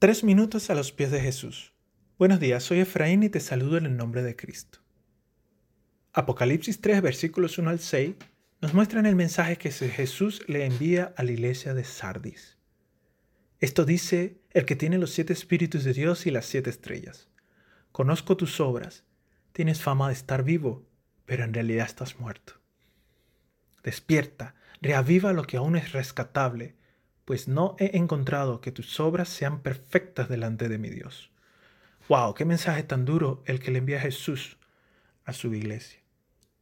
[0.00, 1.74] Tres minutos a los pies de Jesús.
[2.18, 4.78] Buenos días, soy Efraín y te saludo en el nombre de Cristo.
[6.14, 8.14] Apocalipsis 3, versículos 1 al 6,
[8.62, 12.56] nos muestran el mensaje que Jesús le envía a la iglesia de Sardis.
[13.58, 17.28] Esto dice el que tiene los siete espíritus de Dios y las siete estrellas.
[17.92, 19.04] Conozco tus obras,
[19.52, 20.88] tienes fama de estar vivo,
[21.26, 22.54] pero en realidad estás muerto.
[23.82, 26.79] Despierta, reaviva lo que aún es rescatable
[27.24, 31.30] pues no he encontrado que tus obras sean perfectas delante de mi Dios.
[32.08, 32.34] ¡Wow!
[32.34, 34.58] ¡Qué mensaje tan duro el que le envía Jesús
[35.24, 36.00] a su iglesia!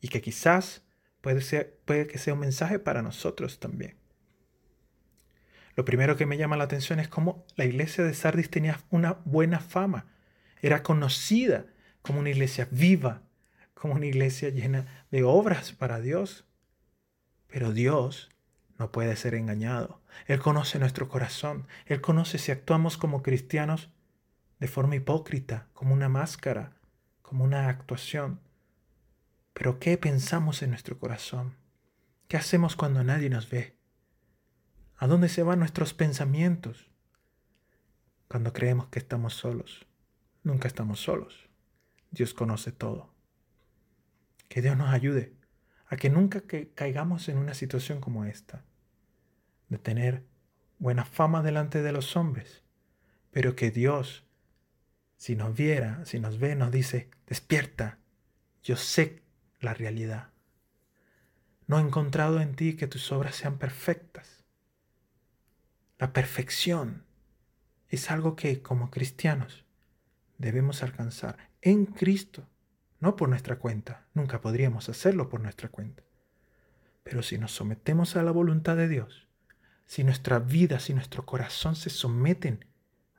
[0.00, 0.82] Y que quizás
[1.20, 3.96] puede, ser, puede que sea un mensaje para nosotros también.
[5.76, 9.18] Lo primero que me llama la atención es cómo la iglesia de Sardis tenía una
[9.24, 10.06] buena fama.
[10.62, 11.66] Era conocida
[12.00, 13.22] como una iglesia viva,
[13.74, 16.44] como una iglesia llena de obras para Dios.
[17.48, 18.30] Pero Dios
[18.78, 20.00] no puede ser engañado.
[20.26, 21.66] Él conoce nuestro corazón.
[21.86, 23.90] Él conoce si actuamos como cristianos
[24.58, 26.72] de forma hipócrita, como una máscara,
[27.22, 28.40] como una actuación.
[29.52, 31.54] Pero ¿qué pensamos en nuestro corazón?
[32.28, 33.76] ¿Qué hacemos cuando nadie nos ve?
[34.96, 36.90] ¿A dónde se van nuestros pensamientos?
[38.28, 39.86] Cuando creemos que estamos solos.
[40.42, 41.48] Nunca estamos solos.
[42.10, 43.14] Dios conoce todo.
[44.48, 45.36] Que Dios nos ayude
[45.86, 46.42] a que nunca
[46.74, 48.64] caigamos en una situación como esta,
[49.68, 50.24] de tener
[50.78, 52.62] buena fama delante de los hombres,
[53.30, 54.24] pero que Dios,
[55.16, 57.98] si nos viera, si nos ve, nos dice, despierta,
[58.62, 59.22] yo sé
[59.60, 60.30] la realidad.
[61.66, 64.44] No he encontrado en ti que tus obras sean perfectas.
[65.98, 67.04] La perfección
[67.88, 69.64] es algo que como cristianos
[70.38, 72.46] debemos alcanzar en Cristo
[73.00, 76.02] no por nuestra cuenta, nunca podríamos hacerlo por nuestra cuenta.
[77.02, 79.28] Pero si nos sometemos a la voluntad de Dios,
[79.86, 82.64] si nuestra vida, si nuestro corazón se someten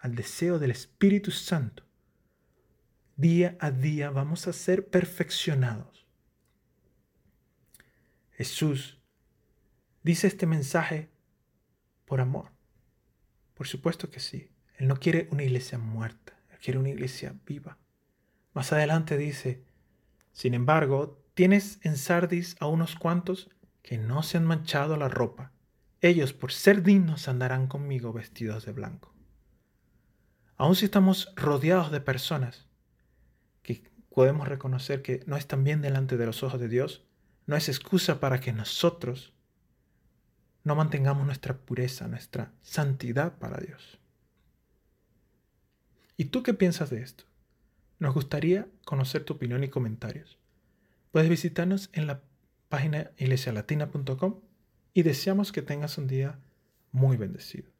[0.00, 1.84] al deseo del Espíritu Santo,
[3.16, 6.06] día a día vamos a ser perfeccionados.
[8.32, 9.00] Jesús
[10.02, 11.10] dice este mensaje
[12.04, 12.50] por amor.
[13.54, 14.50] Por supuesto que sí.
[14.76, 17.78] Él no quiere una iglesia muerta, Él quiere una iglesia viva.
[18.52, 19.64] Más adelante dice,
[20.32, 23.50] sin embargo, tienes en Sardis a unos cuantos
[23.82, 25.52] que no se han manchado la ropa.
[26.00, 29.14] Ellos, por ser dignos, andarán conmigo vestidos de blanco.
[30.56, 32.66] Aun si estamos rodeados de personas
[33.62, 37.04] que podemos reconocer que no están bien delante de los ojos de Dios,
[37.46, 39.32] no es excusa para que nosotros
[40.64, 43.98] no mantengamos nuestra pureza, nuestra santidad para Dios.
[46.16, 47.24] ¿Y tú qué piensas de esto?
[48.02, 50.36] Nos gustaría conocer tu opinión y comentarios.
[51.12, 52.20] Puedes visitarnos en la
[52.68, 54.40] página iglesialatina.com
[54.92, 56.40] y deseamos que tengas un día
[56.90, 57.71] muy bendecido.